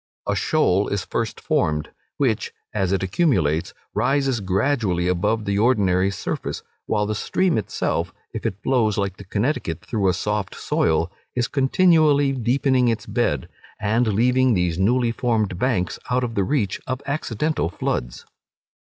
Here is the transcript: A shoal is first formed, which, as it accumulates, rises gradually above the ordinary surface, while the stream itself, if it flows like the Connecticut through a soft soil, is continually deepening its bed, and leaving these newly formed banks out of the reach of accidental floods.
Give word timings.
A 0.27 0.35
shoal 0.35 0.87
is 0.87 1.05
first 1.05 1.39
formed, 1.39 1.91
which, 2.17 2.53
as 2.73 2.91
it 2.91 3.03
accumulates, 3.03 3.71
rises 3.93 4.39
gradually 4.39 5.07
above 5.07 5.45
the 5.45 5.59
ordinary 5.59 6.09
surface, 6.09 6.63
while 6.87 7.05
the 7.05 7.13
stream 7.13 7.55
itself, 7.55 8.11
if 8.33 8.43
it 8.43 8.63
flows 8.63 8.97
like 8.97 9.17
the 9.17 9.23
Connecticut 9.23 9.85
through 9.85 10.09
a 10.09 10.15
soft 10.15 10.55
soil, 10.55 11.11
is 11.35 11.47
continually 11.47 12.31
deepening 12.31 12.87
its 12.87 13.05
bed, 13.05 13.47
and 13.79 14.07
leaving 14.07 14.55
these 14.55 14.79
newly 14.79 15.11
formed 15.11 15.59
banks 15.59 15.99
out 16.09 16.23
of 16.23 16.33
the 16.33 16.43
reach 16.43 16.81
of 16.87 17.03
accidental 17.05 17.69
floods. 17.69 18.25